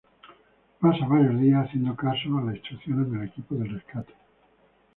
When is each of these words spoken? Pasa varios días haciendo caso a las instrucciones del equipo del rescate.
Pasa 0.79 1.05
varios 1.05 1.39
días 1.39 1.63
haciendo 1.63 1.95
caso 1.95 2.35
a 2.35 2.41
las 2.41 2.55
instrucciones 2.55 3.11
del 3.11 3.23
equipo 3.25 3.53
del 3.53 3.69
rescate. 3.69 4.15